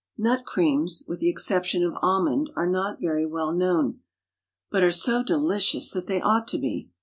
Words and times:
Nut 0.17 0.43
creams, 0.45 1.03
with 1.07 1.19
the 1.19 1.29
exception 1.29 1.83
of 1.83 1.93
almond, 2.01 2.49
are 2.55 2.65
not 2.65 2.99
very 2.99 3.23
well 3.23 3.51
known, 3.51 3.99
but 4.71 4.81
are 4.83 4.91
so 4.91 5.21
delicious 5.23 5.91
that 5.91 6.07
they 6.07 6.19
ought 6.19 6.47
to 6.47 6.57
be. 6.57 6.89